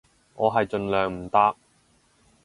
[0.33, 1.55] 我係盡量唔搭